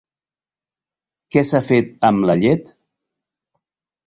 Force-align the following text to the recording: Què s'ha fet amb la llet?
Què 1.35 1.43
s'ha 1.49 1.61
fet 1.67 1.93
amb 2.09 2.27
la 2.31 2.37
llet? 2.41 2.73